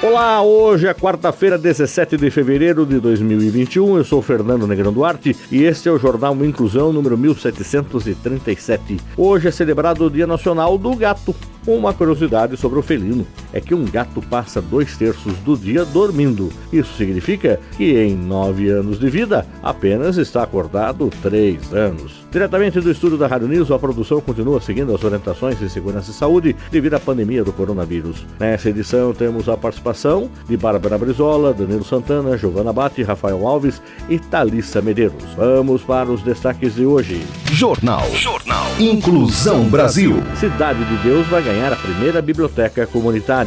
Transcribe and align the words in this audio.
Olá, 0.00 0.40
hoje 0.40 0.86
é 0.86 0.94
quarta-feira, 0.94 1.58
17 1.58 2.16
de 2.16 2.30
fevereiro 2.30 2.86
de 2.86 3.00
2021. 3.00 3.96
Eu 3.96 4.04
sou 4.04 4.22
Fernando 4.22 4.64
Negrão 4.64 4.92
Duarte 4.92 5.36
e 5.50 5.64
este 5.64 5.88
é 5.88 5.92
o 5.92 5.98
Jornal 5.98 6.36
Inclusão 6.44 6.92
número 6.92 7.18
1737. 7.18 8.96
Hoje 9.16 9.48
é 9.48 9.50
celebrado 9.50 10.04
o 10.04 10.10
Dia 10.10 10.24
Nacional 10.24 10.78
do 10.78 10.94
Gato. 10.94 11.34
Uma 11.66 11.92
curiosidade 11.92 12.56
sobre 12.56 12.78
o 12.78 12.82
felino 12.82 13.26
é 13.52 13.60
que 13.60 13.74
um 13.74 13.84
gato 13.84 14.20
passa 14.22 14.60
dois 14.60 14.96
terços 14.96 15.34
do 15.38 15.56
dia 15.56 15.84
dormindo. 15.84 16.50
Isso 16.72 16.94
significa 16.96 17.60
que 17.76 17.98
em 17.98 18.16
nove 18.16 18.68
anos 18.68 18.98
de 18.98 19.08
vida 19.08 19.46
apenas 19.62 20.16
está 20.16 20.42
acordado 20.42 21.10
três 21.22 21.72
anos. 21.72 22.26
Diretamente 22.30 22.80
do 22.80 22.90
estúdio 22.90 23.16
da 23.16 23.26
Rádio 23.26 23.48
News, 23.48 23.70
a 23.70 23.78
produção 23.78 24.20
continua 24.20 24.60
seguindo 24.60 24.94
as 24.94 25.02
orientações 25.02 25.58
de 25.58 25.70
segurança 25.70 26.10
e 26.10 26.14
saúde 26.14 26.54
devido 26.70 26.94
à 26.94 27.00
pandemia 27.00 27.42
do 27.42 27.52
coronavírus. 27.52 28.26
Nessa 28.38 28.68
edição 28.68 29.14
temos 29.14 29.48
a 29.48 29.56
participação 29.56 30.28
de 30.46 30.56
Bárbara 30.56 30.98
Brizola, 30.98 31.54
Danilo 31.54 31.84
Santana, 31.84 32.36
Giovana 32.36 32.72
Bate, 32.72 33.02
Rafael 33.02 33.46
Alves 33.46 33.80
e 34.10 34.18
Thalissa 34.18 34.82
Medeiros. 34.82 35.24
Vamos 35.36 35.82
para 35.82 36.10
os 36.10 36.22
destaques 36.22 36.74
de 36.74 36.84
hoje. 36.84 37.22
Jornal. 37.50 38.06
Jornal. 38.14 38.66
Inclusão 38.78 39.64
Brasil. 39.64 40.22
Cidade 40.36 40.84
de 40.84 40.96
Deus 40.98 41.26
vai 41.28 41.42
ganhar 41.42 41.72
a 41.72 41.76
primeira 41.76 42.20
biblioteca 42.20 42.86
comunitária. 42.86 43.37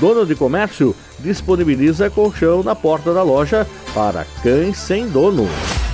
Dono 0.00 0.26
de 0.26 0.34
comércio 0.34 0.94
disponibiliza 1.20 2.10
colchão 2.10 2.62
na 2.62 2.74
porta 2.74 3.14
da 3.14 3.22
loja 3.22 3.66
para 3.94 4.24
cães 4.42 4.76
sem 4.76 5.08
dono. 5.08 5.46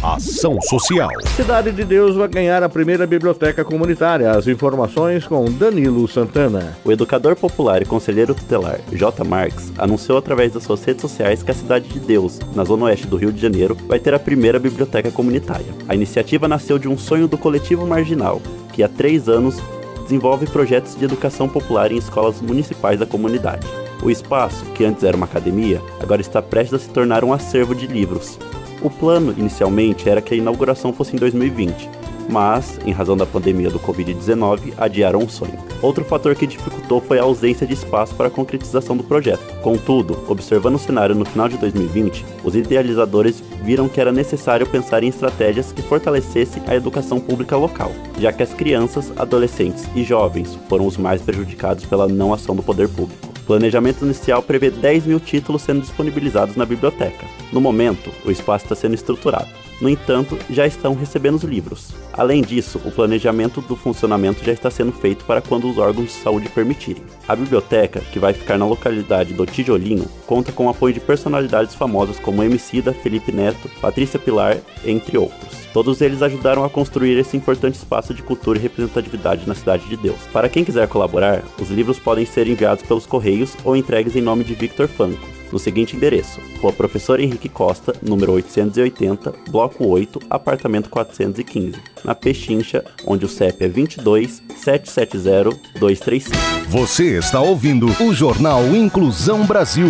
Ação 0.02 0.58
Social. 0.62 1.10
Cidade 1.36 1.70
de 1.72 1.84
Deus 1.84 2.16
vai 2.16 2.28
ganhar 2.28 2.62
a 2.62 2.68
primeira 2.68 3.06
biblioteca 3.06 3.62
comunitária. 3.62 4.30
As 4.30 4.46
informações 4.46 5.26
com 5.26 5.44
Danilo 5.44 6.06
Santana. 6.08 6.74
O 6.84 6.92
educador 6.92 7.36
popular 7.36 7.82
e 7.82 7.86
conselheiro 7.86 8.34
tutelar 8.34 8.80
J. 8.92 9.24
Marx 9.24 9.72
anunciou 9.76 10.16
através 10.16 10.52
das 10.52 10.62
suas 10.62 10.82
redes 10.82 11.02
sociais 11.02 11.42
que 11.42 11.50
a 11.50 11.54
Cidade 11.54 11.88
de 11.88 12.00
Deus, 12.00 12.38
na 12.54 12.64
zona 12.64 12.84
oeste 12.84 13.06
do 13.06 13.16
Rio 13.16 13.32
de 13.32 13.40
Janeiro, 13.40 13.76
vai 13.86 13.98
ter 13.98 14.14
a 14.14 14.18
primeira 14.18 14.58
biblioteca 14.58 15.10
comunitária. 15.10 15.74
A 15.86 15.94
iniciativa 15.94 16.48
nasceu 16.48 16.78
de 16.78 16.88
um 16.88 16.96
sonho 16.96 17.28
do 17.28 17.36
coletivo 17.36 17.86
marginal, 17.86 18.40
que 18.72 18.82
há 18.82 18.88
três 18.88 19.28
anos 19.28 19.58
desenvolve 20.04 20.46
projetos 20.46 20.94
de 20.94 21.04
educação 21.04 21.48
popular 21.48 21.90
em 21.90 21.96
escolas 21.96 22.40
municipais 22.40 23.00
da 23.00 23.06
comunidade. 23.06 23.66
O 24.02 24.10
espaço, 24.10 24.64
que 24.66 24.84
antes 24.84 25.02
era 25.02 25.16
uma 25.16 25.26
academia, 25.26 25.82
agora 26.00 26.20
está 26.20 26.40
prestes 26.40 26.74
a 26.74 26.78
se 26.78 26.90
tornar 26.90 27.24
um 27.24 27.32
acervo 27.32 27.74
de 27.74 27.86
livros. 27.86 28.38
O 28.82 28.90
plano 28.90 29.34
inicialmente 29.36 30.08
era 30.08 30.20
que 30.20 30.34
a 30.34 30.36
inauguração 30.36 30.92
fosse 30.92 31.16
em 31.16 31.18
2020, 31.18 31.88
mas, 32.28 32.78
em 32.84 32.92
razão 32.92 33.16
da 33.16 33.26
pandemia 33.26 33.70
do 33.70 33.78
Covid-19, 33.78 34.72
adiaram 34.76 35.20
o 35.20 35.30
sonho. 35.30 35.58
Outro 35.82 36.04
fator 36.04 36.34
que 36.34 36.46
dificultou 36.46 37.00
foi 37.00 37.18
a 37.18 37.22
ausência 37.22 37.66
de 37.66 37.74
espaço 37.74 38.14
para 38.14 38.28
a 38.28 38.30
concretização 38.30 38.96
do 38.96 39.04
projeto. 39.04 39.42
Contudo, 39.60 40.18
observando 40.28 40.76
o 40.76 40.78
cenário 40.78 41.14
no 41.14 41.24
final 41.24 41.48
de 41.48 41.56
2020, 41.58 42.24
os 42.42 42.54
idealizadores 42.54 43.42
viram 43.62 43.88
que 43.88 44.00
era 44.00 44.12
necessário 44.12 44.66
pensar 44.66 45.02
em 45.02 45.08
estratégias 45.08 45.72
que 45.72 45.82
fortalecessem 45.82 46.62
a 46.66 46.74
educação 46.74 47.20
pública 47.20 47.56
local, 47.56 47.92
já 48.18 48.32
que 48.32 48.42
as 48.42 48.52
crianças, 48.52 49.12
adolescentes 49.16 49.88
e 49.94 50.02
jovens 50.02 50.58
foram 50.68 50.86
os 50.86 50.96
mais 50.96 51.22
prejudicados 51.22 51.84
pela 51.84 52.08
não 52.08 52.32
ação 52.32 52.54
do 52.54 52.62
poder 52.62 52.88
público. 52.88 53.34
O 53.44 53.46
planejamento 53.46 54.04
inicial 54.04 54.42
prevê 54.42 54.70
10 54.70 55.06
mil 55.06 55.20
títulos 55.20 55.62
sendo 55.62 55.82
disponibilizados 55.82 56.56
na 56.56 56.64
biblioteca. 56.64 57.26
No 57.52 57.60
momento, 57.60 58.10
o 58.24 58.30
espaço 58.30 58.64
está 58.64 58.74
sendo 58.74 58.94
estruturado. 58.94 59.63
No 59.80 59.88
entanto, 59.88 60.38
já 60.48 60.66
estão 60.66 60.94
recebendo 60.94 61.36
os 61.36 61.42
livros. 61.42 61.92
Além 62.12 62.42
disso, 62.42 62.80
o 62.84 62.92
planejamento 62.92 63.60
do 63.60 63.74
funcionamento 63.74 64.44
já 64.44 64.52
está 64.52 64.70
sendo 64.70 64.92
feito 64.92 65.24
para 65.24 65.40
quando 65.40 65.68
os 65.68 65.78
órgãos 65.78 66.06
de 66.06 66.12
saúde 66.12 66.48
permitirem. 66.48 67.02
A 67.26 67.34
biblioteca, 67.34 68.00
que 68.00 68.18
vai 68.18 68.32
ficar 68.32 68.56
na 68.56 68.66
localidade 68.66 69.34
do 69.34 69.44
Tijolinho, 69.44 70.06
conta 70.26 70.52
com 70.52 70.66
o 70.66 70.68
apoio 70.68 70.94
de 70.94 71.00
personalidades 71.00 71.74
famosas 71.74 72.18
como 72.20 72.42
Emicida, 72.42 72.92
Felipe 72.92 73.32
Neto, 73.32 73.68
Patrícia 73.80 74.18
Pilar, 74.18 74.58
entre 74.84 75.18
outros. 75.18 75.64
Todos 75.72 76.00
eles 76.00 76.22
ajudaram 76.22 76.62
a 76.62 76.70
construir 76.70 77.18
esse 77.18 77.36
importante 77.36 77.74
espaço 77.74 78.14
de 78.14 78.22
cultura 78.22 78.56
e 78.56 78.62
representatividade 78.62 79.48
na 79.48 79.56
Cidade 79.56 79.88
de 79.88 79.96
Deus. 79.96 80.20
Para 80.32 80.48
quem 80.48 80.64
quiser 80.64 80.86
colaborar, 80.86 81.42
os 81.60 81.68
livros 81.68 81.98
podem 81.98 82.24
ser 82.24 82.46
enviados 82.46 82.84
pelos 82.84 83.06
correios 83.06 83.56
ou 83.64 83.74
entregues 83.74 84.14
em 84.14 84.20
nome 84.20 84.44
de 84.44 84.54
Victor 84.54 84.86
Fanco, 84.86 85.33
no 85.52 85.58
seguinte 85.58 85.96
endereço: 85.96 86.40
Rua 86.60 86.72
Professor 86.72 87.20
Henrique 87.20 87.48
Costa, 87.48 87.94
número 88.02 88.32
880, 88.32 89.34
Bloco 89.50 89.86
8, 89.86 90.20
apartamento 90.28 90.88
415, 90.88 91.74
na 92.04 92.14
Pechincha, 92.14 92.84
onde 93.06 93.24
o 93.24 93.28
CEP 93.28 93.64
é 93.64 93.68
22 93.68 94.42
770 94.56 95.58
235. 95.78 96.36
Você 96.68 97.18
está 97.18 97.40
ouvindo 97.40 97.86
o 98.02 98.14
Jornal 98.14 98.64
Inclusão 98.74 99.46
Brasil. 99.46 99.88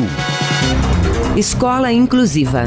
Escola 1.36 1.92
Inclusiva. 1.92 2.64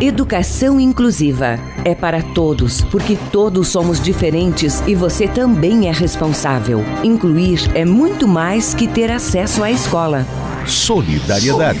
Educação 0.00 0.80
inclusiva 0.80 1.60
é 1.84 1.94
para 1.94 2.20
todos, 2.20 2.80
porque 2.82 3.16
todos 3.30 3.68
somos 3.68 4.00
diferentes 4.00 4.82
e 4.84 4.96
você 4.96 5.28
também 5.28 5.88
é 5.88 5.92
responsável. 5.92 6.80
Incluir 7.04 7.70
é 7.72 7.84
muito 7.84 8.26
mais 8.26 8.74
que 8.74 8.88
ter 8.88 9.12
acesso 9.12 9.62
à 9.62 9.70
escola. 9.70 10.26
Solidariedade. 10.66 11.80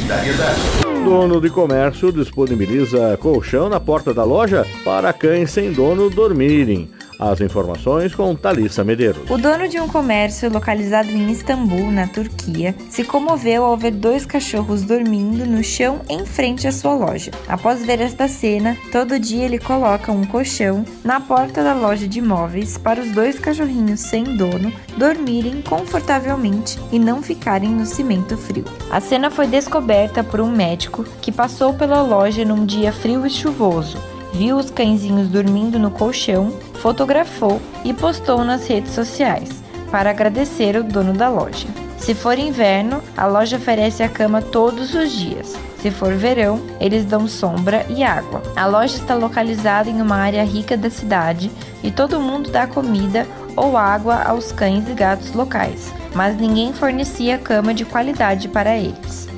Dono 1.04 1.40
de 1.40 1.48
comércio 1.50 2.12
disponibiliza 2.12 3.16
colchão 3.16 3.68
na 3.68 3.78
porta 3.78 4.12
da 4.12 4.24
loja 4.24 4.66
para 4.84 5.12
cães 5.12 5.50
sem 5.50 5.72
dono 5.72 6.10
dormirem. 6.10 6.90
As 7.18 7.40
informações 7.40 8.14
com 8.14 8.34
Thalissa 8.34 8.82
Medeiros. 8.82 9.30
O 9.30 9.38
dono 9.38 9.68
de 9.68 9.78
um 9.80 9.86
comércio 9.86 10.50
localizado 10.50 11.10
em 11.10 11.30
Istambul, 11.30 11.90
na 11.90 12.06
Turquia, 12.06 12.74
se 12.88 13.04
comoveu 13.04 13.64
ao 13.64 13.76
ver 13.76 13.92
dois 13.92 14.26
cachorros 14.26 14.82
dormindo 14.82 15.46
no 15.46 15.62
chão 15.62 16.00
em 16.08 16.24
frente 16.24 16.66
à 16.66 16.72
sua 16.72 16.94
loja. 16.94 17.30
Após 17.48 17.84
ver 17.84 18.00
esta 18.00 18.26
cena, 18.28 18.76
todo 18.90 19.18
dia 19.18 19.44
ele 19.44 19.58
coloca 19.58 20.10
um 20.10 20.24
colchão 20.24 20.84
na 21.04 21.20
porta 21.20 21.62
da 21.62 21.74
loja 21.74 22.08
de 22.08 22.18
imóveis 22.18 22.76
para 22.76 23.00
os 23.00 23.10
dois 23.12 23.38
cachorrinhos 23.38 24.00
sem 24.00 24.24
dono 24.36 24.72
dormirem 24.96 25.62
confortavelmente 25.62 26.78
e 26.90 26.98
não 26.98 27.22
ficarem 27.22 27.70
no 27.70 27.86
cimento 27.86 28.36
frio. 28.36 28.64
A 28.90 29.00
cena 29.00 29.30
foi 29.30 29.46
descoberta 29.46 30.24
por 30.24 30.40
um 30.40 30.50
médico 30.50 31.04
que 31.20 31.32
passou 31.32 31.74
pela 31.74 32.02
loja 32.02 32.44
num 32.44 32.64
dia 32.64 32.92
frio 32.92 33.26
e 33.26 33.30
chuvoso 33.30 34.12
viu 34.32 34.56
os 34.56 34.70
cãezinhos 34.70 35.28
dormindo 35.28 35.78
no 35.78 35.90
colchão, 35.90 36.52
fotografou 36.74 37.60
e 37.84 37.92
postou 37.92 38.44
nas 38.44 38.66
redes 38.66 38.92
sociais 38.92 39.62
para 39.90 40.10
agradecer 40.10 40.76
o 40.76 40.82
dono 40.82 41.12
da 41.12 41.28
loja. 41.28 41.68
Se 41.98 42.14
for 42.14 42.36
inverno, 42.36 43.00
a 43.16 43.26
loja 43.26 43.58
oferece 43.58 44.02
a 44.02 44.08
cama 44.08 44.42
todos 44.42 44.92
os 44.94 45.12
dias. 45.12 45.54
Se 45.78 45.90
for 45.90 46.14
verão, 46.14 46.60
eles 46.80 47.04
dão 47.04 47.28
sombra 47.28 47.86
e 47.88 48.02
água. 48.02 48.42
A 48.56 48.66
loja 48.66 48.96
está 48.96 49.14
localizada 49.14 49.88
em 49.88 50.00
uma 50.00 50.16
área 50.16 50.42
rica 50.42 50.76
da 50.76 50.90
cidade 50.90 51.50
e 51.82 51.90
todo 51.90 52.18
mundo 52.18 52.50
dá 52.50 52.66
comida 52.66 53.26
ou 53.54 53.76
água 53.76 54.22
aos 54.22 54.50
cães 54.50 54.88
e 54.88 54.94
gatos 54.94 55.32
locais, 55.32 55.92
mas 56.14 56.36
ninguém 56.36 56.72
fornecia 56.72 57.38
cama 57.38 57.74
de 57.74 57.84
qualidade 57.84 58.48
para 58.48 58.76
eles. 58.76 59.28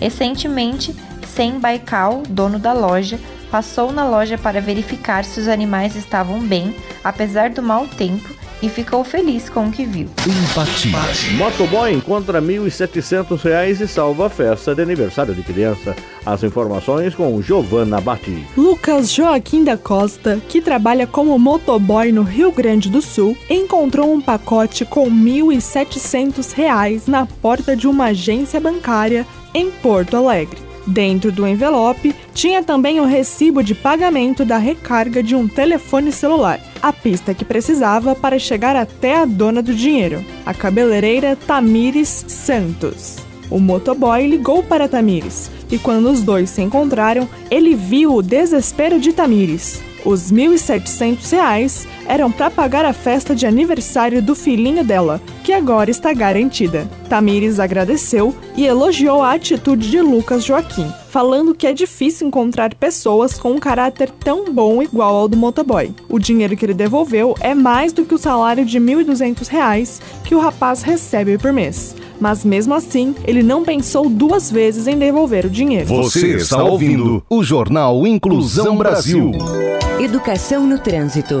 Recentemente, 0.00 0.94
Sem 1.26 1.58
Baikal, 1.58 2.22
dono 2.28 2.58
da 2.58 2.72
loja, 2.72 3.18
passou 3.50 3.92
na 3.92 4.08
loja 4.08 4.38
para 4.38 4.60
verificar 4.60 5.24
se 5.24 5.40
os 5.40 5.48
animais 5.48 5.96
estavam 5.96 6.40
bem, 6.40 6.74
apesar 7.02 7.50
do 7.50 7.62
mau 7.62 7.86
tempo, 7.86 8.40
e 8.62 8.68
ficou 8.68 9.02
feliz 9.02 9.48
com 9.48 9.66
o 9.66 9.70
que 9.70 9.84
viu. 9.84 10.08
Empatia. 10.26 10.92
Motoboy 11.36 11.92
encontra 11.92 12.40
R$ 12.40 12.46
1.700 12.46 13.80
e 13.80 13.88
salva 13.88 14.26
a 14.26 14.30
festa 14.30 14.74
de 14.74 14.82
aniversário 14.82 15.34
de 15.34 15.42
criança. 15.42 15.96
As 16.24 16.42
informações 16.42 17.14
com 17.14 17.40
Giovanna 17.40 18.00
Batti. 18.00 18.46
Lucas 18.56 19.10
Joaquim 19.12 19.64
da 19.64 19.76
Costa, 19.76 20.40
que 20.48 20.60
trabalha 20.60 21.06
como 21.06 21.38
motoboy 21.38 22.12
no 22.12 22.22
Rio 22.22 22.52
Grande 22.52 22.90
do 22.90 23.00
Sul, 23.00 23.36
encontrou 23.48 24.12
um 24.12 24.20
pacote 24.20 24.84
com 24.84 25.04
R$ 25.04 25.10
1.700 25.10 27.08
na 27.08 27.26
porta 27.26 27.74
de 27.74 27.88
uma 27.88 28.06
agência 28.06 28.60
bancária 28.60 29.26
em 29.54 29.70
Porto 29.70 30.16
Alegre. 30.16 30.69
Dentro 30.86 31.30
do 31.30 31.46
envelope 31.46 32.14
tinha 32.32 32.62
também 32.62 33.00
o 33.00 33.04
recibo 33.04 33.62
de 33.62 33.74
pagamento 33.74 34.44
da 34.44 34.58
recarga 34.58 35.22
de 35.22 35.34
um 35.34 35.46
telefone 35.46 36.10
celular, 36.10 36.60
a 36.82 36.92
pista 36.92 37.34
que 37.34 37.44
precisava 37.44 38.14
para 38.14 38.38
chegar 38.38 38.74
até 38.76 39.16
a 39.16 39.24
dona 39.24 39.62
do 39.62 39.74
dinheiro, 39.74 40.24
a 40.44 40.54
cabeleireira 40.54 41.36
Tamires 41.36 42.24
Santos. 42.28 43.18
O 43.50 43.58
motoboy 43.58 44.26
ligou 44.26 44.62
para 44.62 44.88
Tamires 44.88 45.50
e 45.70 45.78
quando 45.78 46.10
os 46.10 46.22
dois 46.22 46.50
se 46.50 46.62
encontraram, 46.62 47.28
ele 47.50 47.74
viu 47.74 48.14
o 48.14 48.22
desespero 48.22 49.00
de 49.00 49.12
Tamires. 49.12 49.82
Os 50.04 50.30
R$ 50.30 50.48
1.700 50.48 51.86
eram 52.06 52.30
para 52.30 52.50
pagar 52.50 52.84
a 52.84 52.92
festa 52.92 53.34
de 53.34 53.46
aniversário 53.46 54.22
do 54.22 54.34
filhinho 54.34 54.84
dela, 54.84 55.20
que 55.44 55.52
agora 55.52 55.90
está 55.90 56.12
garantida. 56.12 56.88
Tamires 57.08 57.58
agradeceu 57.58 58.34
e 58.56 58.66
elogiou 58.66 59.22
a 59.22 59.32
atitude 59.32 59.90
de 59.90 60.00
Lucas 60.00 60.44
Joaquim, 60.44 60.92
falando 61.08 61.54
que 61.54 61.66
é 61.66 61.72
difícil 61.72 62.28
encontrar 62.28 62.74
pessoas 62.74 63.38
com 63.38 63.52
um 63.52 63.58
caráter 63.58 64.10
tão 64.10 64.52
bom 64.52 64.82
igual 64.82 65.16
ao 65.16 65.28
do 65.28 65.36
motoboy. 65.36 65.92
O 66.08 66.18
dinheiro 66.18 66.56
que 66.56 66.64
ele 66.64 66.74
devolveu 66.74 67.34
é 67.40 67.54
mais 67.54 67.92
do 67.92 68.04
que 68.04 68.14
o 68.14 68.18
salário 68.18 68.64
de 68.64 68.78
R$ 68.78 69.04
1.200 69.04 70.00
que 70.24 70.34
o 70.34 70.40
rapaz 70.40 70.82
recebe 70.82 71.36
por 71.38 71.52
mês. 71.52 71.96
Mas 72.20 72.44
mesmo 72.44 72.74
assim, 72.74 73.14
ele 73.24 73.42
não 73.42 73.64
pensou 73.64 74.08
duas 74.08 74.50
vezes 74.50 74.86
em 74.86 74.98
devolver 74.98 75.46
o 75.46 75.50
dinheiro. 75.50 75.86
Você 75.86 76.36
está 76.36 76.62
ouvindo 76.62 77.24
o 77.30 77.42
Jornal 77.42 78.06
Inclusão 78.06 78.76
Brasil. 78.76 79.32
Educação 79.98 80.66
no 80.66 80.78
trânsito. 80.78 81.40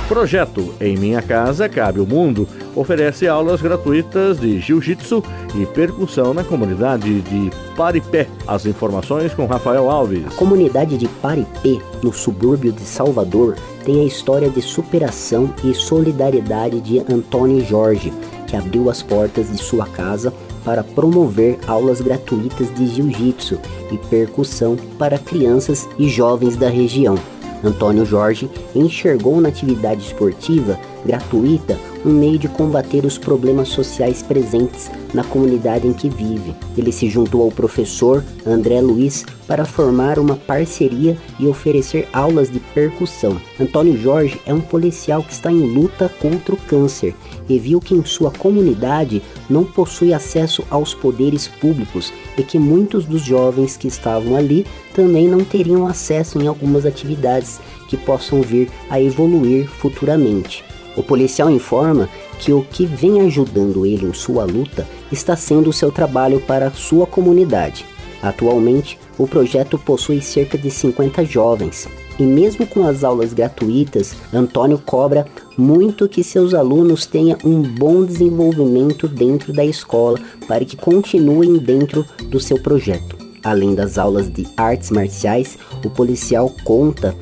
Projeto 0.11 0.73
Em 0.81 0.97
Minha 0.97 1.21
Casa 1.21 1.69
Cabe 1.69 2.01
o 2.01 2.05
Mundo 2.05 2.45
oferece 2.75 3.29
aulas 3.29 3.61
gratuitas 3.61 4.37
de 4.37 4.59
jiu-jitsu 4.59 5.23
e 5.55 5.65
percussão 5.65 6.33
na 6.33 6.43
comunidade 6.43 7.21
de 7.21 7.49
Paripé. 7.77 8.27
As 8.45 8.65
informações 8.65 9.33
com 9.33 9.45
Rafael 9.45 9.89
Alves. 9.89 10.25
A 10.27 10.31
comunidade 10.31 10.97
de 10.97 11.07
Paripé, 11.07 11.79
no 12.03 12.11
subúrbio 12.11 12.73
de 12.73 12.81
Salvador, 12.81 13.55
tem 13.85 14.01
a 14.01 14.03
história 14.03 14.49
de 14.49 14.61
superação 14.61 15.53
e 15.63 15.73
solidariedade 15.73 16.81
de 16.81 16.99
Antônio 16.99 17.63
Jorge, 17.63 18.11
que 18.47 18.57
abriu 18.57 18.89
as 18.89 19.01
portas 19.01 19.49
de 19.49 19.59
sua 19.59 19.85
casa 19.85 20.33
para 20.65 20.83
promover 20.83 21.57
aulas 21.65 22.01
gratuitas 22.01 22.69
de 22.75 22.85
jiu-jitsu 22.85 23.57
e 23.89 23.97
percussão 24.09 24.75
para 24.99 25.17
crianças 25.17 25.87
e 25.97 26.09
jovens 26.09 26.57
da 26.57 26.67
região. 26.67 27.15
Antônio 27.63 28.05
Jorge 28.05 28.49
enxergou 28.75 29.39
na 29.39 29.49
atividade 29.49 30.01
esportiva 30.01 30.79
gratuita 31.05 31.77
um 32.05 32.11
meio 32.11 32.37
de 32.39 32.47
combater 32.47 33.05
os 33.05 33.17
problemas 33.17 33.69
sociais 33.69 34.23
presentes 34.23 34.89
na 35.13 35.23
comunidade 35.23 35.87
em 35.87 35.93
que 35.93 36.09
vive. 36.09 36.55
Ele 36.77 36.91
se 36.91 37.09
juntou 37.09 37.43
ao 37.43 37.51
professor 37.51 38.23
André 38.45 38.81
Luiz 38.81 39.25
para 39.47 39.65
formar 39.65 40.17
uma 40.17 40.35
parceria 40.35 41.17
e 41.39 41.45
oferecer 41.45 42.07
aulas 42.11 42.49
de 42.49 42.59
percussão. 42.59 43.39
Antônio 43.59 43.97
Jorge 43.97 44.39
é 44.45 44.53
um 44.53 44.61
policial 44.61 45.21
que 45.23 45.33
está 45.33 45.51
em 45.51 45.73
luta 45.73 46.09
contra 46.21 46.55
o 46.55 46.57
câncer 46.57 47.13
e 47.47 47.59
viu 47.59 47.79
que 47.79 47.93
em 47.93 48.03
sua 48.03 48.31
comunidade 48.31 49.21
não 49.49 49.63
possui 49.63 50.13
acesso 50.13 50.63
aos 50.69 50.93
poderes 50.93 51.47
públicos 51.47 52.11
e 52.37 52.43
que 52.43 52.57
muitos 52.57 53.05
dos 53.05 53.21
jovens 53.21 53.77
que 53.77 53.87
estavam 53.87 54.35
ali 54.35 54.65
também 54.93 55.27
não 55.27 55.43
teriam 55.43 55.87
acesso 55.87 56.41
em 56.41 56.47
algumas 56.47 56.85
atividades 56.85 57.59
que 57.87 57.97
possam 57.97 58.41
vir 58.41 58.69
a 58.89 59.01
evoluir 59.01 59.67
futuramente. 59.67 60.63
O 60.95 61.03
policial 61.03 61.49
informa 61.49 62.09
que 62.39 62.51
o 62.51 62.63
que 62.63 62.85
vem 62.85 63.21
ajudando 63.21 63.85
ele 63.85 64.05
em 64.05 64.13
sua 64.13 64.43
luta 64.43 64.87
está 65.11 65.35
sendo 65.35 65.69
o 65.69 65.73
seu 65.73 65.91
trabalho 65.91 66.41
para 66.41 66.71
sua 66.71 67.05
comunidade. 67.05 67.85
Atualmente, 68.21 68.99
o 69.17 69.27
projeto 69.27 69.77
possui 69.77 70.21
cerca 70.21 70.57
de 70.57 70.69
50 70.69 71.23
jovens. 71.25 71.87
E 72.21 72.23
mesmo 72.23 72.67
com 72.67 72.85
as 72.85 73.03
aulas 73.03 73.33
gratuitas, 73.33 74.13
Antônio 74.31 74.77
cobra 74.77 75.25
muito 75.57 76.07
que 76.07 76.23
seus 76.23 76.53
alunos 76.53 77.07
tenham 77.07 77.35
um 77.43 77.63
bom 77.63 78.05
desenvolvimento 78.05 79.07
dentro 79.07 79.51
da 79.51 79.65
escola 79.65 80.19
para 80.47 80.63
que 80.63 80.77
continuem 80.77 81.57
dentro 81.57 82.05
do 82.29 82.39
seu 82.39 82.61
projeto. 82.61 83.17
Além 83.43 83.73
das 83.73 83.97
aulas 83.97 84.31
de 84.31 84.47
artes 84.55 84.91
marciais, 84.91 85.57
o 85.83 85.89
policial 85.89 86.53
conta 86.63 87.17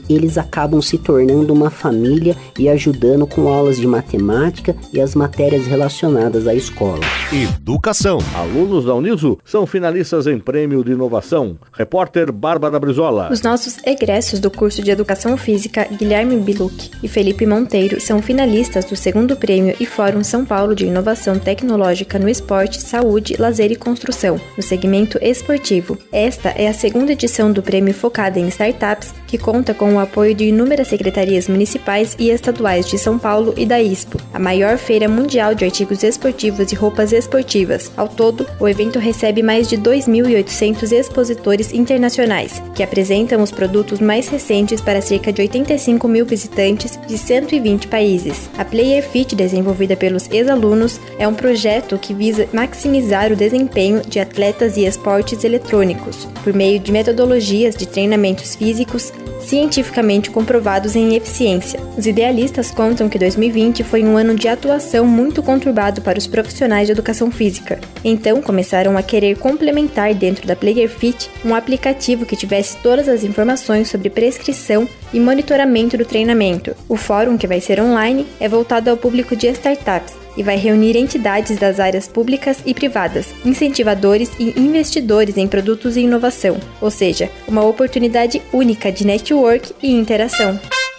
que 0.00 0.02
eles 0.08 0.38
acabam 0.38 0.80
se 0.80 0.96
tornando 0.96 1.52
uma 1.52 1.68
família 1.68 2.36
e 2.58 2.68
ajudando 2.68 3.26
com 3.26 3.48
aulas 3.48 3.76
de 3.76 3.86
matemática 3.86 4.74
e 4.92 5.00
as 5.00 5.14
matérias 5.14 5.66
relacionadas 5.66 6.46
à 6.46 6.54
escola. 6.54 7.00
Educação. 7.32 8.18
Alunos 8.34 8.84
da 8.84 8.94
Uniso 8.94 9.38
são 9.44 9.66
finalistas 9.66 10.26
em 10.26 10.38
prêmio 10.38 10.84
de 10.84 10.92
inovação. 10.92 11.58
Repórter 11.72 12.32
Bárbara 12.32 12.78
Brizola. 12.78 13.28
Os 13.30 13.42
nossos 13.42 13.78
egressos 13.84 14.40
do 14.40 14.50
curso 14.50 14.82
de 14.82 14.90
Educação 14.90 15.36
Física, 15.36 15.86
Guilherme 15.90 16.36
Biluc 16.36 16.90
e 17.02 17.08
Felipe 17.08 17.46
Monteiro, 17.46 18.00
são 18.00 18.22
finalistas 18.22 18.84
do 18.84 18.96
segundo 18.96 19.36
prêmio 19.36 19.74
e 19.78 19.86
Fórum 19.86 20.24
São 20.24 20.44
Paulo 20.44 20.74
de 20.74 20.86
Inovação 20.86 21.38
Tecnológica 21.38 22.18
no 22.18 22.28
Esporte, 22.28 22.80
Saúde, 22.80 23.36
Lazer 23.38 23.72
e 23.72 23.76
Construção, 23.76 24.40
no 24.56 24.62
segmento 24.62 25.18
esportivo. 25.20 25.98
Esta 26.12 26.50
é 26.50 26.68
a 26.68 26.74
segunda 26.74 27.12
edição 27.12 27.52
do 27.52 27.62
prêmio 27.62 27.94
focada 27.94 28.38
em 28.38 28.48
startups, 28.48 29.14
que 29.26 29.38
conta 29.38 29.74
com 29.82 29.94
o 29.94 29.98
apoio 29.98 30.32
de 30.32 30.44
inúmeras 30.44 30.86
secretarias 30.86 31.48
municipais 31.48 32.14
e 32.16 32.30
estaduais 32.30 32.86
de 32.86 32.96
São 32.96 33.18
Paulo 33.18 33.52
e 33.56 33.66
da 33.66 33.82
ISPO, 33.82 34.16
a 34.32 34.38
maior 34.38 34.78
feira 34.78 35.08
mundial 35.08 35.56
de 35.56 35.64
artigos 35.64 36.04
esportivos 36.04 36.70
e 36.70 36.76
roupas 36.76 37.10
esportivas. 37.10 37.90
Ao 37.96 38.06
todo, 38.06 38.46
o 38.60 38.68
evento 38.68 39.00
recebe 39.00 39.42
mais 39.42 39.66
de 39.66 39.76
2.800 39.76 40.92
expositores 40.92 41.72
internacionais, 41.72 42.62
que 42.76 42.82
apresentam 42.84 43.42
os 43.42 43.50
produtos 43.50 43.98
mais 43.98 44.28
recentes 44.28 44.80
para 44.80 45.02
cerca 45.02 45.32
de 45.32 45.42
85 45.42 46.06
mil 46.06 46.24
visitantes 46.24 46.96
de 47.08 47.18
120 47.18 47.88
países. 47.88 48.48
A 48.56 48.64
Player 48.64 49.02
Fit, 49.02 49.34
desenvolvida 49.34 49.96
pelos 49.96 50.30
ex-alunos, 50.30 51.00
é 51.18 51.26
um 51.26 51.34
projeto 51.34 51.98
que 51.98 52.14
visa 52.14 52.48
maximizar 52.52 53.32
o 53.32 53.36
desempenho 53.36 54.00
de 54.02 54.20
atletas 54.20 54.76
e 54.76 54.84
esportes 54.84 55.42
eletrônicos, 55.42 56.28
por 56.44 56.54
meio 56.54 56.78
de 56.78 56.92
metodologias 56.92 57.74
de 57.74 57.88
treinamentos 57.88 58.54
físicos, 58.54 59.12
cientificamente 59.42 60.30
comprovados 60.30 60.96
em 60.96 61.14
eficiência. 61.14 61.80
Os 61.96 62.06
idealistas 62.06 62.70
contam 62.70 63.08
que 63.08 63.18
2020 63.18 63.84
foi 63.84 64.02
um 64.02 64.16
ano 64.16 64.34
de 64.34 64.48
atuação 64.48 65.06
muito 65.06 65.42
conturbado 65.42 66.00
para 66.00 66.18
os 66.18 66.26
profissionais 66.26 66.86
de 66.86 66.92
educação 66.92 67.30
física. 67.30 67.80
Então 68.04 68.40
começaram 68.40 68.96
a 68.96 69.02
querer 69.02 69.38
complementar 69.38 70.14
dentro 70.14 70.46
da 70.46 70.56
Player 70.56 70.88
Fit 70.88 71.30
um 71.44 71.54
aplicativo 71.54 72.24
que 72.24 72.36
tivesse 72.36 72.76
todas 72.78 73.08
as 73.08 73.24
informações 73.24 73.88
sobre 73.88 74.10
prescrição 74.10 74.88
e 75.12 75.20
monitoramento 75.20 75.96
do 75.96 76.04
treinamento. 76.04 76.74
O 76.88 76.96
fórum, 76.96 77.36
que 77.36 77.46
vai 77.46 77.60
ser 77.60 77.80
online, 77.80 78.26
é 78.40 78.48
voltado 78.48 78.90
ao 78.90 78.96
público 78.96 79.36
de 79.36 79.48
startups 79.48 80.21
e 80.36 80.42
vai 80.42 80.56
reunir 80.56 80.96
entidades 80.96 81.58
das 81.58 81.80
áreas 81.80 82.08
públicas 82.08 82.58
e 82.64 82.74
privadas, 82.74 83.28
incentivadores 83.44 84.30
e 84.38 84.58
investidores 84.58 85.36
em 85.36 85.46
produtos 85.46 85.96
e 85.96 86.00
inovação, 86.00 86.58
ou 86.80 86.90
seja, 86.90 87.30
uma 87.46 87.64
oportunidade 87.64 88.40
única 88.52 88.90
de 88.90 89.06
network 89.06 89.74
e 89.82 89.92
interação. 89.92 90.58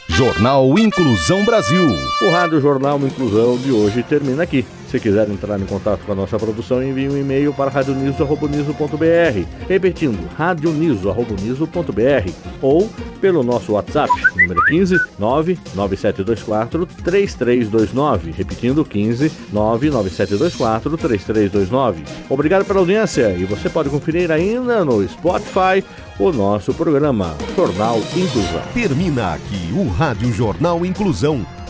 Jornal 0.09 0.77
Inclusão 0.77 1.43
Brasil. 1.43 1.83
O 2.21 2.29
Rádio 2.29 2.61
Jornal 2.61 2.99
Inclusão 2.99 3.57
de 3.57 3.71
hoje 3.71 4.03
termina 4.03 4.43
aqui. 4.43 4.65
Se 4.93 5.00
quiser 5.00 5.27
entrar 5.27 5.59
em 5.59 5.65
contato 5.65 6.05
com 6.05 6.12
a 6.12 6.15
nossa 6.15 6.38
produção, 6.38 6.83
envie 6.83 7.09
um 7.09 7.17
e-mail 7.17 7.51
para 7.51 7.71
radioniso.br. 7.71 9.47
Repetindo, 9.67 10.29
radioniso.br 10.38 12.31
ou 12.62 12.88
pelo 13.19 13.41
nosso 13.41 13.71
WhatsApp, 13.71 14.12
número 14.35 14.63
15 14.65 15.00
99724 15.17 16.85
3329. 17.03 18.31
Repetindo, 18.38 18.85
15 18.85 19.31
99724 19.51 20.95
3329. 20.95 22.03
Obrigado 22.29 22.63
pela 22.63 22.81
audiência 22.81 23.33
e 23.33 23.45
você 23.45 23.71
pode 23.71 23.89
conferir 23.89 24.29
ainda 24.29 24.85
no 24.85 25.03
Spotify 25.09 25.83
o 26.19 26.31
nosso 26.31 26.71
programa 26.71 27.35
Jornal 27.55 27.97
Inclusão. 28.15 28.62
Termina 28.75 29.33
aqui 29.33 29.73
o 29.73 29.89
Rádio 29.89 30.31
Jornal 30.31 30.85
Inclusão, 30.85 31.43